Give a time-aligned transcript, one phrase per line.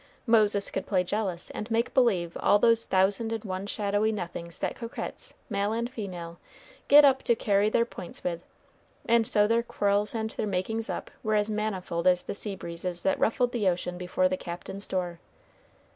[0.25, 4.75] Moses could play jealous, and make believe all those thousand and one shadowy nothings that
[4.75, 6.39] coquettes, male and female,
[6.87, 8.43] get up to carry their points with;
[9.05, 13.03] and so their quarrels and their makings up were as manifold as the sea breezes
[13.03, 15.19] that ruffled the ocean before the Captain's door.